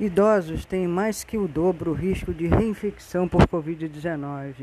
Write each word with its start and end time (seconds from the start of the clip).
Idosos 0.00 0.64
têm 0.64 0.86
mais 0.86 1.24
que 1.24 1.36
o 1.36 1.48
dobro 1.48 1.90
o 1.90 1.94
risco 1.94 2.32
de 2.32 2.46
reinfecção 2.46 3.26
por 3.26 3.48
Covid-19. 3.48 4.54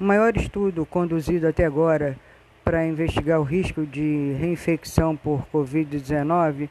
O 0.00 0.04
maior 0.04 0.34
estudo 0.34 0.86
conduzido 0.86 1.46
até 1.46 1.66
agora 1.66 2.16
para 2.64 2.86
investigar 2.86 3.38
o 3.38 3.42
risco 3.42 3.84
de 3.84 4.34
reinfecção 4.40 5.14
por 5.14 5.46
Covid-19 5.52 6.70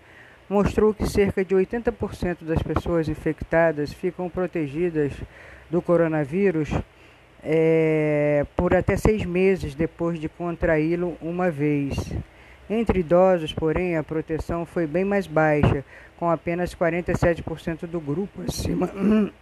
mostrou 0.50 0.96
que 0.96 1.06
cerca 1.06 1.46
de 1.46 1.54
80% 1.54 2.38
das 2.42 2.64
pessoas 2.64 3.08
infectadas 3.08 3.94
ficam 3.94 4.32
protegidas 4.32 5.14
do 5.70 5.80
coronavírus 5.80 6.72
é, 7.44 8.48
por 8.56 8.74
até 8.74 8.98
seis 8.98 9.26
meses 9.26 9.76
depois 9.76 10.20
de 10.20 10.28
contraí-lo 10.28 11.16
uma 11.22 11.52
vez. 11.52 12.14
Entre 12.70 13.00
idosos, 13.00 13.52
porém, 13.52 13.98
a 13.98 14.04
proteção 14.04 14.66
foi 14.66 14.88
bem 14.88 15.04
mais 15.04 15.28
baixa, 15.28 15.84
com 16.18 16.30
apenas 16.30 16.74
47% 16.74 17.86
do 17.86 18.00
grupo 18.00 18.42
acima 18.42 18.90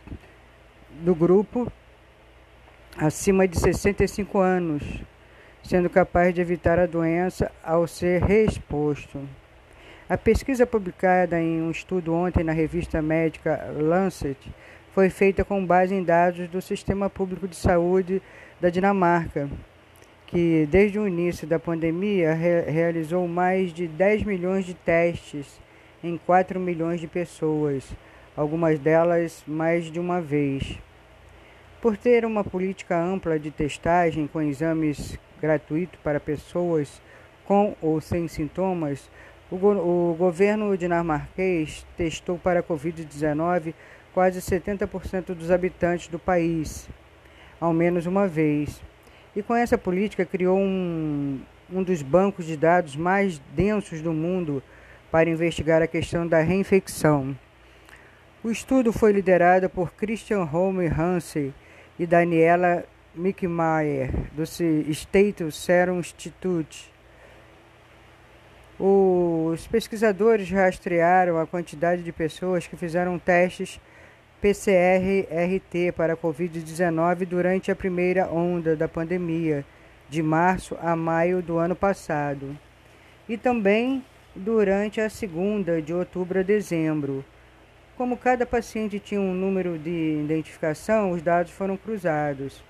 do 1.03 1.15
grupo 1.15 1.71
acima 2.97 3.47
de 3.47 3.59
65 3.59 4.39
anos, 4.39 4.83
sendo 5.63 5.89
capaz 5.89 6.33
de 6.33 6.41
evitar 6.41 6.79
a 6.79 6.85
doença 6.85 7.51
ao 7.63 7.87
ser 7.87 8.21
reexposto. 8.23 9.19
A 10.09 10.17
pesquisa 10.17 10.65
publicada 10.65 11.39
em 11.39 11.61
um 11.61 11.71
estudo 11.71 12.13
ontem 12.13 12.43
na 12.43 12.51
revista 12.51 13.01
médica 13.01 13.71
Lancet 13.77 14.37
foi 14.93 15.09
feita 15.09 15.45
com 15.45 15.65
base 15.65 15.95
em 15.95 16.03
dados 16.03 16.49
do 16.49 16.61
Sistema 16.61 17.09
Público 17.09 17.47
de 17.47 17.55
Saúde 17.55 18.21
da 18.59 18.69
Dinamarca, 18.69 19.49
que 20.31 20.65
desde 20.71 20.97
o 20.97 21.05
início 21.05 21.45
da 21.45 21.59
pandemia 21.59 22.33
re 22.33 22.61
realizou 22.61 23.27
mais 23.27 23.73
de 23.73 23.85
10 23.85 24.23
milhões 24.23 24.65
de 24.65 24.73
testes 24.73 25.59
em 26.01 26.17
4 26.17 26.57
milhões 26.57 27.01
de 27.01 27.07
pessoas, 27.07 27.83
algumas 28.35 28.79
delas 28.79 29.43
mais 29.45 29.91
de 29.91 29.99
uma 29.99 30.21
vez. 30.21 30.79
Por 31.81 31.97
ter 31.97 32.23
uma 32.23 32.45
política 32.45 32.97
ampla 32.97 33.37
de 33.37 33.51
testagem 33.51 34.25
com 34.25 34.41
exames 34.41 35.19
gratuitos 35.41 35.99
para 36.01 36.17
pessoas 36.17 37.01
com 37.45 37.75
ou 37.81 37.99
sem 37.99 38.29
sintomas, 38.29 39.09
o, 39.51 39.57
go 39.57 39.71
o 39.73 40.15
governo 40.17 40.77
dinamarquês 40.77 41.85
testou 41.97 42.37
para 42.37 42.61
a 42.61 42.63
Covid-19 42.63 43.73
quase 44.13 44.39
70% 44.39 45.33
dos 45.33 45.51
habitantes 45.51 46.07
do 46.07 46.17
país, 46.17 46.87
ao 47.59 47.73
menos 47.73 48.05
uma 48.05 48.29
vez. 48.29 48.81
E 49.35 49.41
com 49.41 49.55
essa 49.55 49.77
política 49.77 50.25
criou 50.25 50.57
um, 50.57 51.39
um 51.71 51.83
dos 51.83 52.01
bancos 52.01 52.45
de 52.45 52.57
dados 52.57 52.95
mais 52.95 53.39
densos 53.55 54.01
do 54.01 54.11
mundo 54.11 54.61
para 55.09 55.29
investigar 55.29 55.81
a 55.81 55.87
questão 55.87 56.27
da 56.27 56.41
reinfecção. 56.41 57.37
O 58.43 58.49
estudo 58.49 58.91
foi 58.91 59.13
liderado 59.13 59.69
por 59.69 59.93
Christian 59.93 60.43
Holme 60.43 60.87
Hansen 60.87 61.53
e 61.97 62.05
Daniela 62.05 62.83
Mickmeyer, 63.15 64.09
do 64.33 64.43
State 64.43 65.49
Serum 65.51 65.99
Institute. 65.99 66.91
Os 68.79 69.67
pesquisadores 69.67 70.49
rastrearam 70.49 71.37
a 71.37 71.45
quantidade 71.45 72.03
de 72.03 72.11
pessoas 72.11 72.65
que 72.65 72.75
fizeram 72.75 73.19
testes 73.19 73.79
PCR-RT 74.41 75.91
para 75.95 76.13
a 76.13 76.17
Covid-19 76.17 77.27
durante 77.27 77.71
a 77.71 77.75
primeira 77.75 78.27
onda 78.27 78.75
da 78.75 78.87
pandemia, 78.87 79.63
de 80.09 80.23
março 80.23 80.75
a 80.81 80.95
maio 80.95 81.43
do 81.43 81.59
ano 81.59 81.75
passado, 81.75 82.57
e 83.29 83.37
também 83.37 84.03
durante 84.35 84.99
a 84.99 85.11
segunda, 85.11 85.79
de 85.79 85.93
outubro 85.93 86.39
a 86.39 86.43
dezembro. 86.43 87.23
Como 87.95 88.17
cada 88.17 88.43
paciente 88.45 88.99
tinha 88.99 89.21
um 89.21 89.33
número 89.33 89.77
de 89.77 90.19
identificação, 90.23 91.11
os 91.11 91.21
dados 91.21 91.51
foram 91.51 91.77
cruzados. 91.77 92.63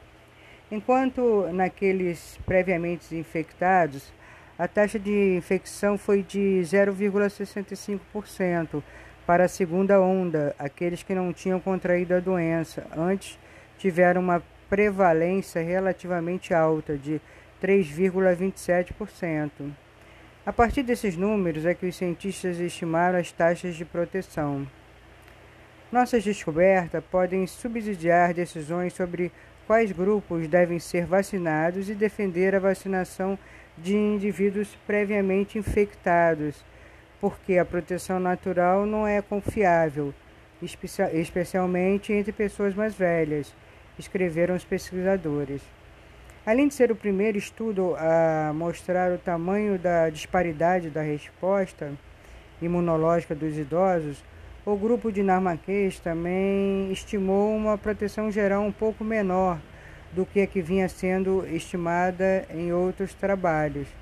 Enquanto 0.69 1.47
naqueles 1.53 2.37
previamente 2.45 3.15
infectados, 3.15 4.11
a 4.59 4.67
taxa 4.67 4.99
de 4.99 5.37
infecção 5.37 5.97
foi 5.97 6.21
de 6.21 6.59
0,65% 6.63 8.83
para 9.31 9.45
a 9.45 9.47
segunda 9.47 10.01
onda. 10.01 10.53
Aqueles 10.59 11.03
que 11.03 11.15
não 11.15 11.31
tinham 11.31 11.57
contraído 11.57 12.13
a 12.13 12.19
doença 12.19 12.85
antes 12.93 13.39
tiveram 13.77 14.19
uma 14.19 14.43
prevalência 14.69 15.61
relativamente 15.61 16.53
alta, 16.53 16.97
de 16.97 17.21
3,27%. 17.63 19.71
A 20.45 20.51
partir 20.51 20.83
desses 20.83 21.15
números 21.15 21.65
é 21.65 21.73
que 21.73 21.85
os 21.85 21.95
cientistas 21.95 22.59
estimaram 22.59 23.17
as 23.17 23.31
taxas 23.31 23.75
de 23.75 23.85
proteção. 23.85 24.67
Nossas 25.89 26.25
descobertas 26.25 27.01
podem 27.09 27.47
subsidiar 27.47 28.33
decisões 28.33 28.91
sobre 28.91 29.31
quais 29.65 29.93
grupos 29.93 30.45
devem 30.49 30.77
ser 30.77 31.05
vacinados 31.05 31.89
e 31.89 31.95
defender 31.95 32.53
a 32.53 32.59
vacinação 32.59 33.39
de 33.77 33.95
indivíduos 33.95 34.77
previamente 34.85 35.57
infectados, 35.57 36.65
porque 37.21 37.59
a 37.59 37.63
proteção 37.63 38.19
natural 38.19 38.83
não 38.87 39.07
é 39.07 39.21
confiável, 39.21 40.11
especialmente 41.13 42.11
entre 42.11 42.31
pessoas 42.31 42.73
mais 42.73 42.95
velhas, 42.95 43.53
escreveram 43.99 44.55
os 44.55 44.65
pesquisadores. 44.65 45.61
Além 46.43 46.67
de 46.67 46.73
ser 46.73 46.91
o 46.91 46.95
primeiro 46.95 47.37
estudo 47.37 47.95
a 47.95 48.51
mostrar 48.55 49.11
o 49.11 49.19
tamanho 49.19 49.77
da 49.77 50.09
disparidade 50.09 50.89
da 50.89 51.03
resposta 51.03 51.91
imunológica 52.59 53.35
dos 53.35 53.55
idosos, 53.55 54.23
o 54.65 54.75
grupo 54.75 55.11
dinamarquês 55.11 55.99
também 55.99 56.91
estimou 56.91 57.55
uma 57.55 57.77
proteção 57.77 58.31
geral 58.31 58.63
um 58.63 58.71
pouco 58.71 59.03
menor 59.03 59.59
do 60.11 60.25
que 60.25 60.41
a 60.41 60.47
que 60.47 60.61
vinha 60.61 60.89
sendo 60.89 61.45
estimada 61.47 62.47
em 62.49 62.73
outros 62.73 63.13
trabalhos. 63.13 64.00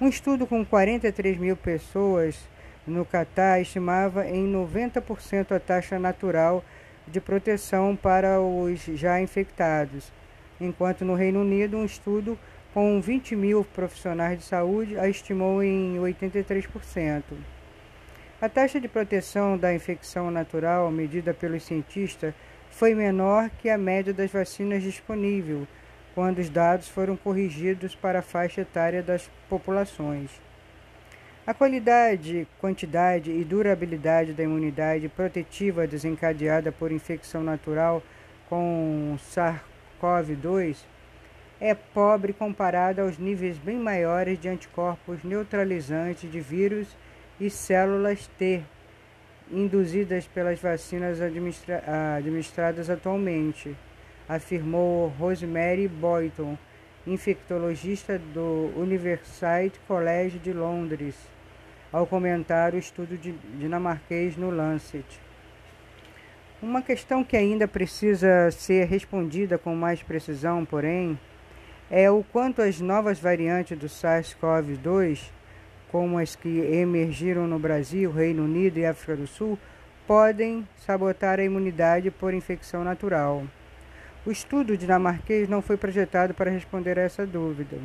Um 0.00 0.08
estudo 0.08 0.46
com 0.46 0.64
43 0.64 1.36
mil 1.38 1.56
pessoas 1.56 2.38
no 2.86 3.04
Catar 3.04 3.60
estimava 3.60 4.26
em 4.28 4.46
90% 4.52 5.50
a 5.50 5.58
taxa 5.58 5.98
natural 5.98 6.64
de 7.06 7.20
proteção 7.20 7.96
para 7.96 8.40
os 8.40 8.80
já 8.80 9.20
infectados 9.20 10.12
enquanto 10.60 11.04
no 11.04 11.14
Reino 11.14 11.40
Unido 11.40 11.76
um 11.76 11.84
estudo 11.84 12.38
com 12.72 13.00
20 13.00 13.34
mil 13.34 13.64
profissionais 13.64 14.38
de 14.38 14.44
saúde 14.44 14.96
a 14.98 15.08
estimou 15.08 15.62
em 15.62 15.96
83%. 15.96 17.22
A 18.40 18.48
taxa 18.48 18.80
de 18.80 18.86
proteção 18.86 19.58
da 19.58 19.74
infecção 19.74 20.30
natural 20.30 20.90
medida 20.92 21.34
pelos 21.34 21.64
cientistas 21.64 22.34
foi 22.70 22.94
menor 22.94 23.50
que 23.58 23.68
a 23.68 23.76
média 23.76 24.12
das 24.12 24.30
vacinas 24.30 24.80
disponíveis, 24.82 25.66
quando 26.18 26.40
os 26.40 26.50
dados 26.50 26.88
foram 26.88 27.16
corrigidos 27.16 27.94
para 27.94 28.18
a 28.18 28.22
faixa 28.22 28.62
etária 28.62 29.00
das 29.04 29.30
populações. 29.48 30.28
A 31.46 31.54
qualidade, 31.54 32.44
quantidade 32.60 33.30
e 33.30 33.44
durabilidade 33.44 34.32
da 34.32 34.42
imunidade 34.42 35.08
protetiva 35.08 35.86
desencadeada 35.86 36.72
por 36.72 36.90
infecção 36.90 37.44
natural 37.44 38.02
com 38.48 39.16
SARS 39.20 39.60
SARS-CoV-2 40.02 40.78
é 41.60 41.72
pobre 41.72 42.32
comparado 42.32 43.00
aos 43.00 43.16
níveis 43.16 43.56
bem 43.56 43.76
maiores 43.76 44.40
de 44.40 44.48
anticorpos 44.48 45.22
neutralizantes 45.22 46.28
de 46.28 46.40
vírus 46.40 46.88
e 47.38 47.48
células 47.48 48.28
T 48.36 48.64
induzidas 49.52 50.26
pelas 50.26 50.58
vacinas 50.58 51.20
administra 51.20 51.84
administradas 52.16 52.90
atualmente, 52.90 53.76
afirmou 54.28 55.08
Rosemary 55.18 55.88
Boyton, 55.88 56.58
infectologista 57.06 58.18
do 58.18 58.70
University 58.76 59.80
College 59.88 60.38
de 60.38 60.52
Londres, 60.52 61.14
ao 61.90 62.06
comentar 62.06 62.74
o 62.74 62.78
estudo 62.78 63.16
dinamarquês 63.58 64.36
no 64.36 64.50
Lancet. 64.50 65.06
Uma 66.60 66.82
questão 66.82 67.24
que 67.24 67.36
ainda 67.36 67.66
precisa 67.66 68.50
ser 68.50 68.84
respondida 68.86 69.56
com 69.56 69.74
mais 69.74 70.02
precisão, 70.02 70.64
porém, 70.64 71.18
é 71.90 72.10
o 72.10 72.22
quanto 72.22 72.60
as 72.60 72.80
novas 72.80 73.18
variantes 73.18 73.78
do 73.78 73.86
SARS-CoV-2, 73.86 75.30
como 75.90 76.18
as 76.18 76.36
que 76.36 76.58
emergiram 76.58 77.46
no 77.46 77.58
Brasil, 77.58 78.10
Reino 78.10 78.44
Unido 78.44 78.78
e 78.78 78.84
África 78.84 79.16
do 79.16 79.26
Sul, 79.26 79.58
podem 80.06 80.68
sabotar 80.76 81.38
a 81.38 81.44
imunidade 81.44 82.10
por 82.10 82.34
infecção 82.34 82.84
natural. 82.84 83.44
O 84.28 84.30
estudo 84.30 84.76
dinamarquês 84.76 85.48
não 85.48 85.62
foi 85.62 85.78
projetado 85.78 86.34
para 86.34 86.50
responder 86.50 86.98
a 86.98 87.02
essa 87.02 87.24
dúvida. 87.24 87.78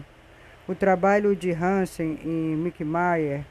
O 0.68 0.76
trabalho 0.76 1.34
de 1.38 1.52
Hansen 1.52 2.20
e 2.22 2.28
Mickmeyer, 2.28 3.46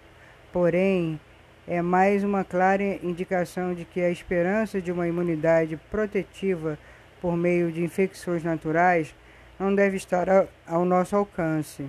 porém, 0.52 1.18
é 1.66 1.80
mais 1.80 2.22
uma 2.22 2.44
clara 2.44 2.98
indicação 3.02 3.72
de 3.72 3.86
que 3.86 4.02
a 4.02 4.10
esperança 4.10 4.78
de 4.78 4.92
uma 4.92 5.08
imunidade 5.08 5.80
protetiva 5.90 6.78
por 7.18 7.34
meio 7.34 7.72
de 7.72 7.82
infecções 7.82 8.44
naturais 8.44 9.14
não 9.58 9.74
deve 9.74 9.96
estar 9.96 10.26
ao 10.66 10.84
nosso 10.84 11.16
alcance. 11.16 11.86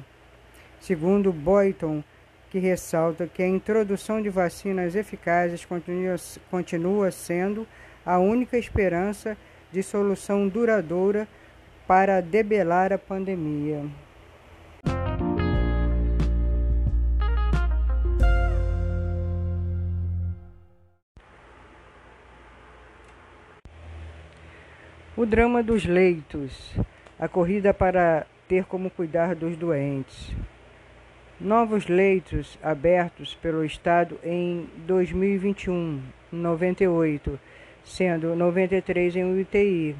Segundo 0.79 1.33
Boyton, 1.33 2.01
que 2.49 2.59
ressalta 2.59 3.27
que 3.27 3.43
a 3.43 3.47
introdução 3.47 4.21
de 4.21 4.29
vacinas 4.29 4.95
eficazes 4.95 5.65
continua, 5.65 6.15
continua 6.49 7.11
sendo 7.11 7.67
a 8.05 8.19
única 8.19 8.57
esperança 8.57 9.35
de 9.73 9.81
solução 9.81 10.47
duradoura 10.47 11.27
para 11.87 12.21
debelar 12.21 12.93
a 12.93 12.97
pandemia. 12.97 13.83
O 25.17 25.25
drama 25.25 25.63
dos 25.63 25.85
leitos, 25.85 26.75
a 27.19 27.27
corrida 27.27 27.73
para 27.73 28.27
ter 28.47 28.65
como 28.65 28.91
cuidar 28.91 29.33
dos 29.33 29.57
doentes. 29.57 30.31
Novos 31.39 31.87
leitos 31.87 32.59
abertos 32.61 33.33
pelo 33.41 33.65
Estado 33.65 34.19
em 34.23 34.69
2021, 34.85 35.99
98, 36.31 37.39
sendo 37.83 38.35
93 38.35 39.15
em 39.15 39.41
UTI. 39.41 39.95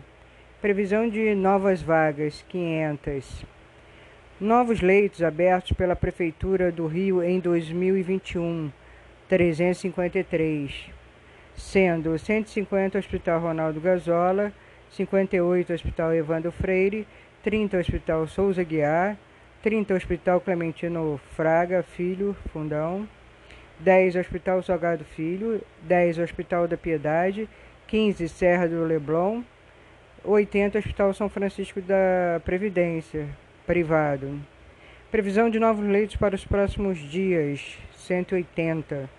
Previsão 0.62 1.10
de 1.10 1.36
novas 1.36 1.82
vagas, 1.82 2.44
500. 2.48 3.46
Novos 4.40 4.82
leitos 4.82 5.22
abertos 5.22 5.74
pela 5.74 5.96
Prefeitura 5.96 6.72
do 6.72 6.88
Rio 6.88 7.24
em 7.24 7.40
2021, 7.40 8.72
353, 9.30 10.90
sendo 11.56 12.18
150 12.18 12.98
Hospital 12.98 13.40
Ronaldo 13.40 13.80
Gazola, 13.80 14.52
58 14.92 15.74
Hospital 15.74 16.14
Evandro 16.14 16.52
Freire, 16.52 17.08
30 17.44 17.78
Hospital 17.78 18.28
Souza 18.28 18.64
Guiar, 18.64 19.18
30 19.62 19.94
Hospital 19.94 20.42
Clementino 20.42 21.20
Fraga 21.36 21.84
Filho, 21.84 22.36
Fundão, 22.52 23.08
10 23.80 24.16
Hospital 24.16 24.62
Salgado 24.62 25.04
Filho, 25.04 25.62
10 25.84 26.20
Hospital 26.20 26.68
da 26.68 26.78
Piedade, 26.78 27.48
15 27.88 28.28
Serra 28.30 28.68
do 28.68 28.84
Leblon, 28.84 29.42
80 30.24 30.80
Hospital 30.80 31.14
São 31.14 31.30
Francisco 31.30 31.82
da 31.82 32.42
Previdência, 32.46 33.28
privado. 33.66 34.40
Previsão 35.12 35.50
de 35.50 35.60
novos 35.60 35.86
leitos 35.86 36.16
para 36.16 36.36
os 36.36 36.46
próximos 36.46 36.98
dias, 36.98 37.78
180, 37.98 39.10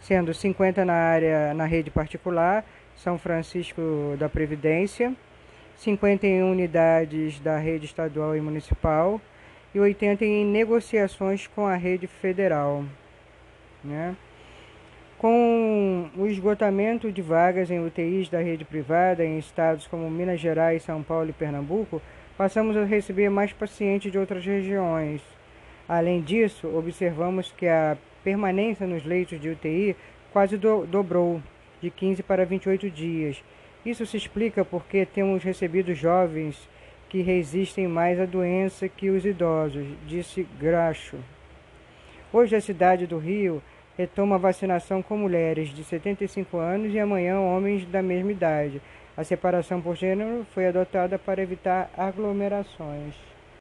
sendo 0.00 0.34
50 0.34 0.84
na 0.84 0.94
área 0.94 1.54
na 1.54 1.64
rede 1.64 1.90
particular, 1.90 2.64
São 2.96 3.18
Francisco 3.18 4.16
da 4.18 4.28
Previdência, 4.28 5.14
51 5.76 6.50
unidades 6.50 7.38
da 7.40 7.58
rede 7.58 7.86
estadual 7.86 8.36
e 8.36 8.40
municipal, 8.40 9.20
e 9.74 9.80
80 9.80 10.24
em 10.24 10.44
negociações 10.44 11.46
com 11.46 11.66
a 11.66 11.74
rede 11.74 12.06
federal. 12.06 12.84
Né? 13.82 14.16
Com 15.24 16.10
o 16.18 16.26
esgotamento 16.26 17.10
de 17.10 17.22
vagas 17.22 17.70
em 17.70 17.82
UTIs 17.82 18.28
da 18.28 18.40
rede 18.40 18.62
privada 18.62 19.24
em 19.24 19.38
estados 19.38 19.86
como 19.86 20.10
Minas 20.10 20.38
Gerais, 20.38 20.82
São 20.82 21.02
Paulo 21.02 21.30
e 21.30 21.32
Pernambuco, 21.32 22.02
passamos 22.36 22.76
a 22.76 22.84
receber 22.84 23.30
mais 23.30 23.50
pacientes 23.50 24.12
de 24.12 24.18
outras 24.18 24.44
regiões. 24.44 25.22
Além 25.88 26.20
disso, 26.20 26.68
observamos 26.76 27.50
que 27.50 27.66
a 27.66 27.96
permanência 28.22 28.86
nos 28.86 29.02
leitos 29.02 29.40
de 29.40 29.48
UTI 29.48 29.96
quase 30.30 30.58
do 30.58 30.84
dobrou, 30.84 31.40
de 31.80 31.88
15 31.88 32.22
para 32.22 32.44
28 32.44 32.90
dias. 32.90 33.42
Isso 33.82 34.04
se 34.04 34.18
explica 34.18 34.62
porque 34.62 35.06
temos 35.06 35.42
recebido 35.42 35.94
jovens 35.94 36.68
que 37.08 37.22
resistem 37.22 37.88
mais 37.88 38.20
à 38.20 38.26
doença 38.26 38.90
que 38.90 39.08
os 39.08 39.24
idosos, 39.24 39.86
disse 40.06 40.46
Graxo. 40.60 41.16
Hoje 42.30 42.54
a 42.54 42.60
cidade 42.60 43.06
do 43.06 43.16
Rio 43.16 43.62
retoma 43.96 44.36
a 44.36 44.38
vacinação 44.38 45.02
com 45.02 45.16
mulheres 45.16 45.68
de 45.68 45.84
75 45.84 46.56
anos 46.58 46.92
e 46.92 46.98
amanhã 46.98 47.38
homens 47.40 47.86
da 47.86 48.02
mesma 48.02 48.32
idade. 48.32 48.80
A 49.16 49.22
separação 49.22 49.80
por 49.80 49.96
gênero 49.96 50.44
foi 50.52 50.66
adotada 50.66 51.18
para 51.18 51.42
evitar 51.42 51.90
aglomerações. 51.96 53.33